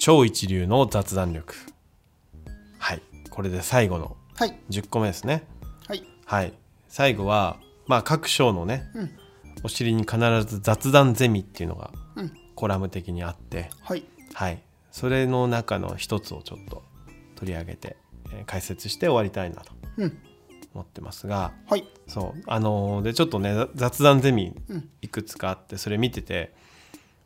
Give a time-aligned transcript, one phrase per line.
[0.00, 1.54] 超一流の雑談力。
[2.78, 3.02] はい。
[3.28, 4.58] これで最後のはい。
[4.70, 5.44] 10個目ですね。
[5.86, 6.02] はい。
[6.24, 6.54] はい。
[6.88, 9.10] 最後はまあ各章のね、うん。
[9.62, 10.16] お尻に必
[10.46, 12.32] ず雑談ゼミっていうのがうん。
[12.54, 14.02] コラム的にあってはい。
[14.32, 14.62] はい。
[14.90, 16.82] それの中の一つをちょっと
[17.36, 17.96] 取り上げて、
[18.32, 20.18] えー解説して終わりたいなとうん。
[20.72, 21.84] 思ってますがはい。
[22.08, 22.42] そう。
[22.46, 24.88] あのーでちょっとねざ雑談ゼミうん。
[25.02, 26.54] いくつかあってそれ見てて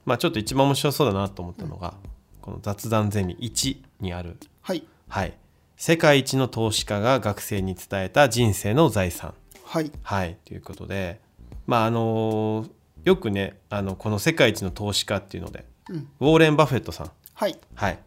[0.04, 1.94] まあちょっと一番面白そうだなと思ったのが、
[2.44, 4.36] この雑談ゼミ1にある。
[4.60, 4.84] はい。
[5.08, 5.32] はい。
[5.78, 9.32] 世界一の投資家が学生に伝えた人生の財産。
[9.64, 9.90] はい。
[10.02, 10.36] はい。
[10.44, 11.22] ということで
[11.66, 12.70] まああのー
[13.04, 15.96] よくねあのこの世界一の投資家っていうのでうん。
[16.20, 17.10] ウォーレン・バフェットさん。
[17.32, 17.58] はい。
[17.76, 17.98] はい。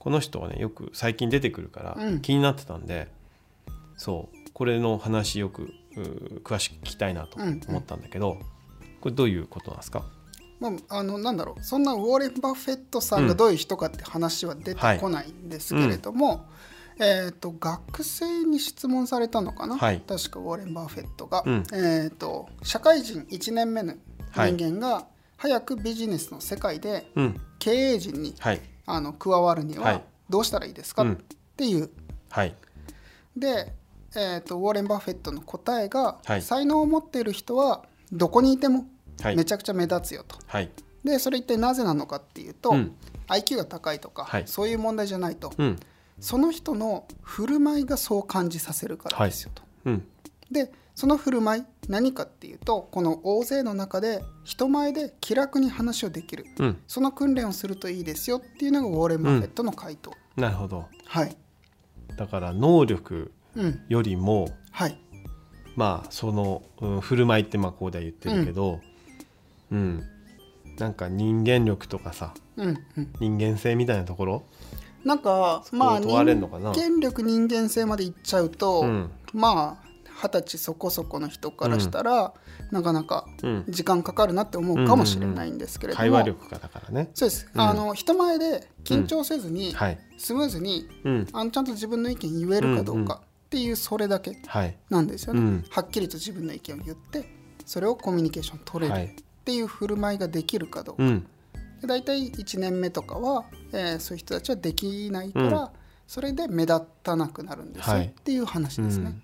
[0.00, 2.20] この人がねよく最近出てくるからうん。
[2.22, 3.06] 気になってたんで、
[3.96, 4.50] そう。
[4.52, 5.72] これの話よく
[6.42, 7.38] 詳しく聞きたいなと
[7.68, 8.38] 思ったんだけど、
[9.00, 10.04] これどういうことなんですか？
[10.60, 11.62] まあ、あのなんだろう。
[11.62, 16.46] そんなウォーレン・バフェットさんがどういう人かって話は出てこないんですけれども、
[16.98, 20.00] えー、と学生に質問されたのかな、はい。
[20.00, 21.64] 確かウォーレン・バフェットが、うん。
[21.72, 23.94] えー、と社会人1年目の
[24.32, 27.40] 人間が早くビジネスの世界でうん。
[27.58, 28.60] 経営陣にはい。
[28.86, 29.94] あの加わるにはい。
[29.94, 31.12] はどうしたらいいですか、うん。
[31.14, 31.16] っ
[31.56, 31.90] ていう。
[32.30, 32.54] はい。
[33.36, 33.72] で、
[34.14, 36.42] えー、とウォーレン・バフェットの答えが、はい。
[36.42, 38.88] 才能を持っている人はどこにいてもはい
[39.24, 40.36] めちゃくちゃ目立つよと。
[40.46, 40.70] はい。
[41.04, 42.92] でそれ一体なぜなのかっていうと、うん。
[43.28, 44.42] IQ が高いとか、はい。
[44.46, 45.78] そういう問題じゃないと、うん。
[46.20, 49.62] その人の振る舞いがそう感じさせるからですよと。
[49.86, 50.06] うん。
[50.50, 56.46] でその振る舞い何かっていうとこの大勢の中で人前で気楽に話をできる。
[56.58, 56.78] うん。
[56.86, 60.86] その訓練をするといいですよっていうのがウォーレン・バフェットの回答、なるほど。
[61.06, 61.36] はい、
[62.16, 64.98] だから能力うん、よりもはい。
[65.76, 68.80] まあその、うん、振る舞いってまあこうでは言ってるけど
[69.70, 70.02] うん、
[70.78, 73.12] なんか人間力とかさうんうん。
[73.20, 74.42] 人間性みたいなところ？
[75.04, 79.10] なんかまあ人間力人間性までいっちゃうと、うん。
[79.32, 79.84] まあ
[80.22, 82.32] 二十歳そこそこの人からしたら、
[82.70, 83.64] なかなかうん。
[83.68, 87.10] 時間かかるなって思うかもしれないんですけれども、会話力がだからね。
[87.14, 87.60] そうです、うん。
[87.60, 89.98] あの人前で緊張せずに、はい。
[90.16, 91.28] スムーズにうん。
[91.32, 94.76] あのちゃんと自分の意見言えるかどうかっていうそれだけはい。
[94.88, 95.64] なんですよね、うん。
[95.68, 97.28] はっきりと自分の意見を言って
[97.66, 98.94] それをコミュニケーション取れる。
[98.94, 101.26] っはいていう振る舞いができるかどうか、うん。
[101.80, 105.68] で大体1年目とかは、えーそういう人たちはできないから、うん。
[106.06, 108.06] それで目立たなくなるんですよ、はい。
[108.06, 109.18] っていう話ですね。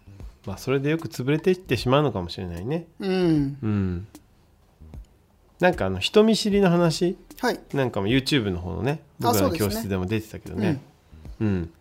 [0.46, 2.86] まあそれでよく潰れていってしまうのかもしれないね。
[2.98, 4.06] うん、うん。
[5.58, 7.60] なんかあの人見知りの話はい。
[7.74, 10.80] なんかも YouTube の方のね僕らの教室でも出てたけどね。
[11.40, 11.72] うん。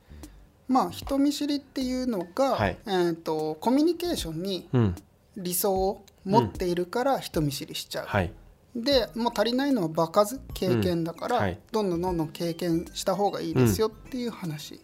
[0.67, 2.77] まあ人見知りっていうのが、はい。
[2.85, 4.95] えー、とコミュニケーションにうん。
[5.37, 8.33] 理想を持っているから人見知りしちゃう、はい。
[8.75, 11.43] でもう足りないのは場数経験だから、うん。
[11.43, 11.59] はい。
[11.71, 14.79] どんどんどんどん経験した方がいいですよっていう話、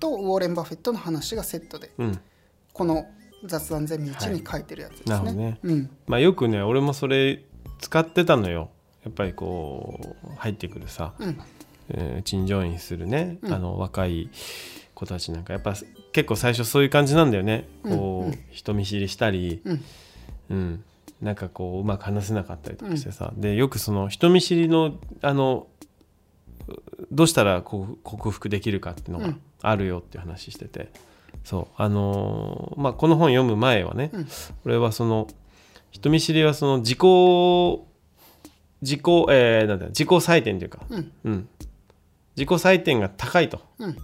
[0.00, 2.20] とウォーレン・バフェットの話がセットでうん。
[2.72, 3.06] この
[3.44, 5.32] 雑談ゼミ1に書いてるやつですね。
[5.32, 5.58] ね。
[5.62, 5.90] うん。
[6.06, 7.44] まあよくね俺もそれ
[7.80, 8.70] 使ってたのよ。
[9.04, 11.40] やっぱりこう入ってくるさ、うん。
[11.90, 13.52] えー陳情員するね、うん。
[13.52, 14.30] あの若い
[14.94, 15.52] 子たちなんか。
[15.52, 15.74] やっぱ
[16.12, 17.68] 結構最初そういう感じなんだよね。
[17.82, 18.38] こう、うんうん。
[18.50, 19.84] 人見知りしたり、うん
[20.50, 20.84] うん、
[21.20, 25.66] なんかこううまく話せなかったりとかしてさ、でよくその人見知りのあの
[27.10, 29.40] どうしたらこう克服できるかっていうのがうん。
[29.64, 30.90] あるよっていう話してて、
[31.44, 31.74] そう。
[31.76, 34.28] あのーまあこの本読む前はね、うん。
[34.64, 35.28] 俺はその
[35.92, 36.98] 人見知りはその自己
[38.80, 39.00] 自己、
[39.30, 41.12] えーなんだ自己採点というか、うん。
[41.24, 41.48] うん、
[42.36, 43.96] 自己採点が高いと、うん。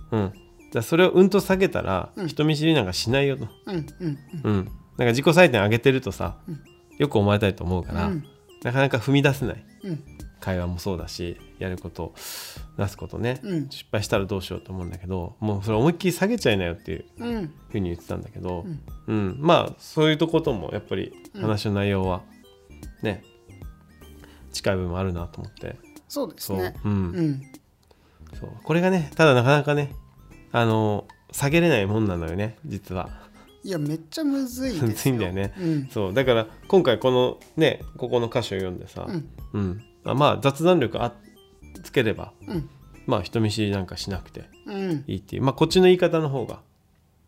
[0.74, 2.28] うん、それをうんと下げたら、うん。
[2.28, 3.86] 人見知りなんかしないよと、うん。
[4.00, 4.18] うん。
[4.44, 6.60] うん、なんか自己採点上げてるとさ、うん。
[6.98, 8.24] よく思われたいと思うから、うん。
[8.62, 10.04] なかなか踏み出せないうん。
[10.40, 12.14] 会話もそうだしやること
[12.76, 13.70] なすことね、うん。
[13.70, 17.54] 失敗したらどうしようと思うんだけどもうそれ思いっきり下げちゃいなよっていううん。
[17.70, 18.80] ふうに言ってたんだけど、うん。
[19.06, 19.36] うん。
[19.40, 22.22] まあそういうとこともやっぱり話の内容は
[23.02, 23.22] ね、
[24.52, 25.76] 近い部分もあるなと思って。
[26.08, 26.74] そうですね。
[26.84, 26.92] うん。
[26.92, 27.42] うん。
[28.38, 28.50] そう。
[28.64, 29.92] これがねただなかなかね
[30.50, 33.27] あの下げれないもんなのよね実は。
[33.68, 34.80] いやめっちゃむずい。
[34.80, 35.52] むずいんだよね。
[35.60, 35.88] うん。
[35.92, 39.28] そうだから今回このねここの箇所を読んでさ、うん。
[39.52, 39.84] うん。
[40.04, 41.12] あまあ雑談力あ
[41.82, 42.70] つければうん。
[43.06, 45.04] まあ人見知りなんかしなくてうん。
[45.06, 46.60] いいっていうまあこっちの言い方の方が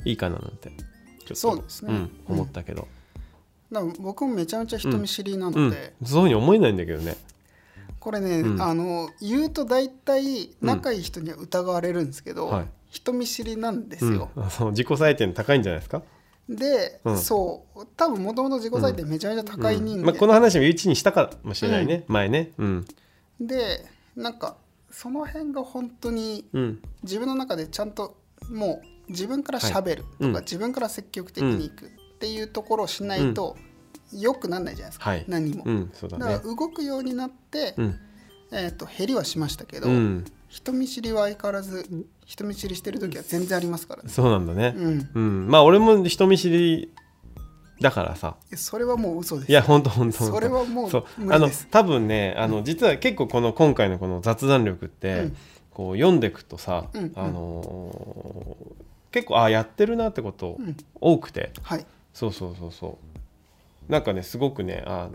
[0.07, 1.93] いいかななんてちょっとそうですね。
[1.93, 2.89] ん、思ったけど、
[3.71, 5.53] だ僕もめちゃめちゃ人見知りなうん。
[5.53, 7.19] ので、そういうふうに思えないんだけどね。
[7.99, 8.63] これね、うん。
[8.63, 12.67] あの言うと大体仲いい人には疑われるんですけど、はい。
[12.89, 14.15] 人見知りなんですうん。
[14.17, 14.31] よ。
[14.37, 16.03] あその自己採点高いんじゃないですか、
[16.51, 17.19] で、うん。
[17.19, 20.07] そう多分もともと自己採点めちゃめちゃ高い人間、うん。
[20.07, 22.53] まあ、この話も U1 にしたかもしれないね、前ね。
[22.59, 22.87] うん。
[23.41, 23.87] で
[24.17, 24.57] なんか
[24.91, 26.83] その辺が本当にうん。
[27.03, 28.17] 自分の中でちゃんと
[28.51, 31.89] もう自分から喋るとか、自分から積極的に行くっ
[32.19, 33.57] ていうところをしないと
[34.13, 35.25] 良くなんないじゃないですか、はい。
[35.29, 35.91] 何も、うん。
[35.95, 37.99] そうだだからね動くようになって、うん。
[38.53, 41.89] えー、と減りはしましたけど、うん人見知りは相変わらず
[42.27, 44.75] 人見知りしてる時は全然ありますからね、そうなんだね。
[44.77, 45.49] うん、うん。
[45.49, 46.93] まあ俺も人見知り
[47.81, 48.37] だからさ。
[48.57, 49.51] それはもう嘘です。
[49.51, 51.05] いや本当本当それはもうそう。
[51.31, 55.37] あの多分ねあの実は結構この今回のこの雑談力って、うん。
[55.71, 57.13] こう読んでいくとさ、うんうん。
[57.15, 58.81] あのー
[59.13, 60.77] 結構あやってるなってことうん。
[61.01, 61.87] 多くて、はい。
[62.13, 62.99] そうそうそうそ
[63.89, 63.93] う。
[63.93, 65.11] なんかねすごくねあ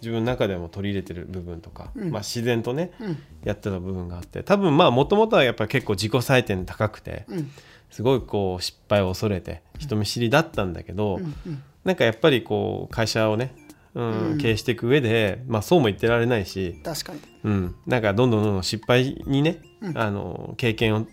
[0.00, 2.10] 自分の中でも取り入れてる部分とか、うん。
[2.10, 3.18] まあ、自然とねうん。
[3.44, 7.50] やってた部分があって多分まあもともとはやっぱり結構自己採点高くてうん。
[7.90, 11.24] すごいこう失敗を恐れて人見知りだったんだけど、うん。
[11.24, 11.62] うん。
[11.84, 13.54] なんかやっぱりこう会社をね、
[13.94, 14.38] うんうん。
[14.38, 17.20] 経営していく上で、まあ、そうも言ってられないし、確かに。
[17.44, 19.98] うん、なんかどんどんどんどん失敗にね、うん。
[19.98, 21.06] あの経験を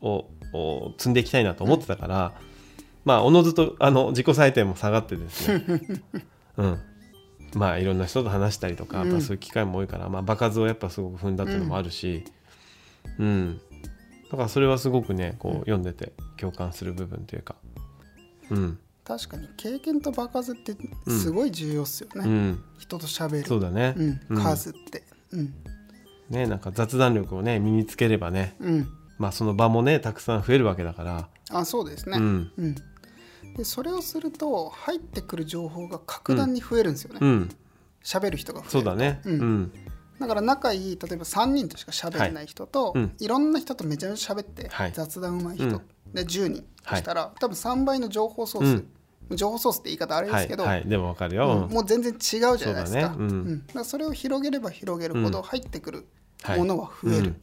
[0.00, 2.32] をを積んでいきたいなと思ってたから、
[3.04, 5.64] まあおのずとあの自己採点も下がってですね、
[6.56, 6.78] うん、
[7.54, 9.08] まあいろんな人と話したりとか、うん。
[9.08, 12.24] やっぱそういう機会も多いから、まあ、場数をやっぱすごく踏んだっていうのもあるし、
[13.18, 13.60] うん。
[14.30, 17.56] だからそれはすごくねこう読んでて共感する部分というか、
[18.50, 18.78] うん。
[19.04, 20.76] 確かに経験と場数って
[21.08, 23.48] すごい重要っすよね、うん、人と喋る。
[23.48, 24.20] そうだね、うん。
[24.28, 24.42] うん。
[24.42, 25.02] 数って。
[25.32, 25.54] うん。
[26.28, 28.88] ねなんか雑談力をね身につければねうん。
[29.18, 32.18] まあその場もねたくさん増えるわけだから、あそうですね。
[32.18, 32.52] うん。
[32.56, 32.74] うん
[33.56, 37.18] でそれをすると入ってくる情報が格段に増えるんですよね。
[37.20, 37.50] うん。
[38.02, 39.20] 喋、る人が増えるそうだね。
[39.24, 39.32] うん。
[39.32, 39.72] うん。
[40.18, 43.02] だから仲いい例えば3人としか喋れない人と、はい。
[43.02, 43.16] うん。
[43.18, 44.92] いろんな人とめちゃめちゃ喋って、はい。
[44.92, 45.80] 雑談うまい人、うん。
[46.14, 50.84] で10人としたら、多分3倍の情報ソース、情報ソースって言い方あれではいすけど、はい。
[50.86, 51.62] でもわかるよ、うん。
[51.64, 52.82] うんもう全然違うじゃないですか。
[52.84, 52.96] そね。
[53.18, 53.30] うん。
[53.30, 55.44] うんだそれを広げれば広げるほどうん。
[55.44, 56.06] 入ってくる
[56.42, 56.58] はい。
[56.58, 57.36] ものは増えるっうん。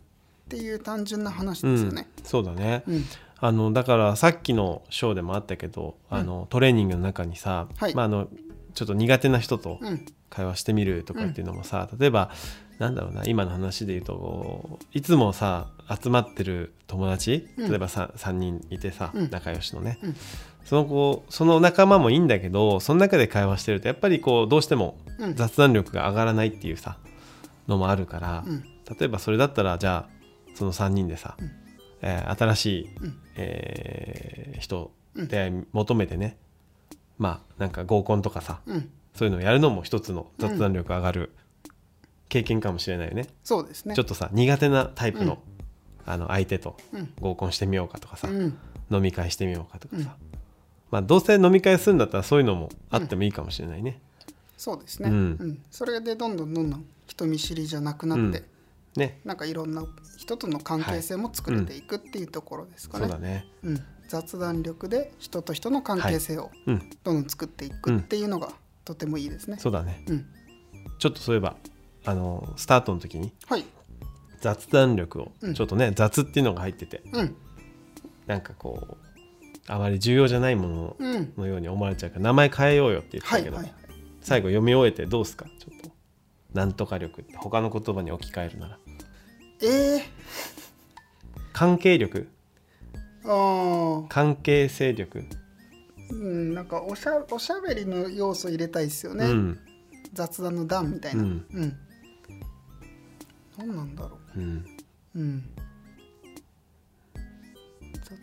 [0.50, 2.08] ていう単純な話うんですよね。
[2.24, 3.06] そうだね、うん
[3.40, 7.96] あのだからさっきのショーでもあったけど、あのトレーニングの中にさ、はい。
[7.96, 8.28] まあ、あの
[8.74, 10.06] ちょっと苦手な人とうん。
[10.30, 12.32] 会話してみるとかっていうのもさ、例えば
[12.80, 17.70] なんだろうな今の話で言うといつもさ集まってる友達うん。
[17.70, 19.30] 例えば 3, 三人いてさ、うん。
[19.32, 20.16] 仲良しのね、うん。
[20.66, 25.36] その子その仲間もいいんだけどその中で会話してるとやっぱりこうどうしてもうん。
[25.36, 26.98] 雑談力が上がらないっていうさ
[27.70, 28.64] のもあるから、うん。
[29.00, 30.10] 例えばそれだったらじゃあ
[30.56, 31.67] その3人でさ、うん
[32.02, 33.20] えー新しい、うん。
[33.36, 36.38] えー人うん出会い求めてね、
[37.18, 38.90] まあなんか合コンとかさうん。
[39.16, 41.32] そういうのをやるのも一つの雑談力上がる
[42.30, 43.96] 経験かもしれないよね、そうですね。
[43.96, 45.42] ちょっとさ苦手なタイプの,、
[46.06, 47.14] あの相手とうん。
[47.20, 48.58] 合コンしてみようかとかさ、うん。
[48.92, 50.40] 飲み会してみようかとかさ、うん。
[50.92, 54.00] まあどうせ飲み会するんだったらそういうのもあってもいいかもしれないね、
[54.56, 55.64] そうですね、ううんん。
[55.72, 58.46] それでどんどんどんどん人見知りじゃなくなって、うん
[58.98, 59.22] ね。
[59.24, 59.86] なんかいろんな
[60.18, 63.04] 人との関係性も作れていくっていうところですかね。
[63.06, 63.84] そうだねうん。
[64.10, 66.90] 雑談力で人と人の関係性をうん。
[67.04, 68.50] どんどん作っていくっていうのが
[68.84, 69.58] とてもいいですね。
[69.60, 70.04] そうだね。
[70.08, 70.26] うん、
[70.98, 71.56] ちょっとそういえば
[72.06, 73.66] あのスタートの時にはい、
[74.42, 75.54] 雑談力をうん。
[75.54, 77.36] ちょっとね、雑っていうのが入っててうん、
[78.26, 78.98] なんかこう
[79.68, 83.74] あまり重要じゃないものうん、のように思われちゃうから名前変えようよって言ってはい、たけど、はい、
[84.22, 85.46] 最後読み終えてどうすか？
[85.60, 85.92] ちょっと。
[86.54, 88.80] なんとか力って他の言葉に置き換えるなら
[89.62, 90.02] え
[91.54, 92.28] 関係力？
[93.24, 94.08] ー、あー。
[94.08, 95.24] 関係性力、
[96.12, 99.60] うん、なんかおしゃおしゃべりの要素入れたいですよね、うん。
[100.14, 101.24] 雑談の段みたいな。
[101.24, 101.32] ううん。
[101.32, 101.78] ん、
[103.58, 104.40] 何なんだろう。
[104.40, 104.66] ん。
[105.16, 105.20] う。
[105.20, 105.44] うん、
[107.94, 108.18] 雑談。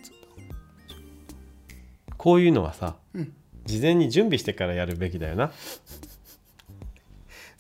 [2.16, 3.32] こういうのはさうん、
[3.66, 5.52] 事前に準備してからやるべきだよな、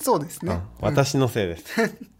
[0.00, 0.54] そうですね。
[0.54, 0.62] うん。
[0.80, 1.64] 私のせいです、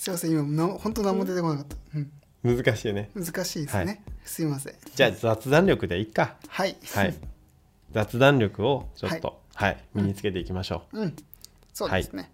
[0.00, 1.76] すいません、今な本当何も出てこなかった。
[1.94, 3.10] うん、難しいね。
[3.14, 3.84] 難しいですね。
[3.84, 4.00] はい。
[4.24, 4.74] すいません。
[4.94, 6.36] じゃあ雑談力でいいか。
[6.48, 6.74] はい。
[6.94, 7.14] はい。
[7.92, 11.04] 雑談力をちょっとはい、身につけていきましょう。
[11.04, 11.16] ん、
[11.74, 12.30] そうですね。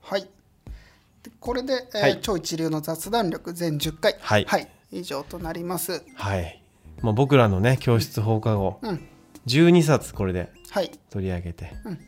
[0.00, 0.22] はい。
[0.22, 2.18] でこれで、えーはい。
[2.22, 4.68] 超一流の雑談力全10回、はい。
[4.90, 5.92] 以上となります。
[5.92, 6.62] うはい。
[7.02, 8.78] もう僕らのね教室放課後。
[8.80, 9.06] うん、
[9.48, 10.90] 12冊これではい。
[11.10, 11.98] 取り上げて、うん。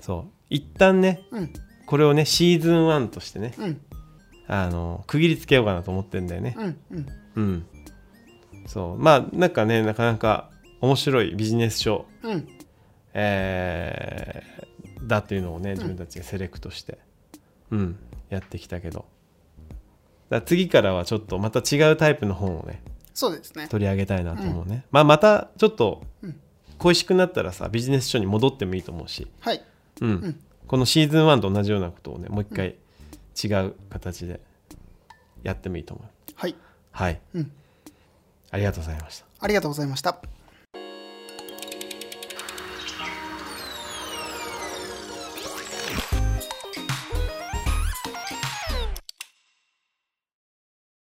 [0.00, 0.32] そう。
[0.50, 1.52] 一旦ねうん、
[1.86, 3.80] これをねシーズン1としてねうん、
[4.48, 6.54] あの区切りつけようかなと思ってんだよね。
[6.58, 7.06] うん、うん。
[7.36, 7.66] うん。
[8.66, 8.98] そう。
[8.98, 10.50] まあなんかねなかなか
[10.80, 12.48] 面白いビジネス書、うん、
[13.14, 14.58] えー
[15.06, 16.98] だっていうのをね自分たちがセレクトして、
[17.70, 17.98] うん
[18.30, 19.06] やってきたけど。
[20.28, 22.82] だから次からはちょっとまた違うタイプの本をね
[23.14, 23.68] そうですね。
[23.68, 26.40] 取り上げたいなと思うね、まあまたちょっとうん。
[26.78, 29.62] 恋しくなったらさビジネス書に戻ってもいいと思うし、はい。
[30.00, 30.10] うん。
[30.10, 30.40] ん。
[30.66, 32.76] このシーズン1と同じようなことをねもう一回
[33.42, 34.40] 違う形で
[35.42, 36.08] やってもいいと思う。
[36.34, 36.54] はい。
[36.90, 37.52] はい、うん。
[38.50, 39.26] ありがとうございました。
[39.40, 40.37] ありがとうございました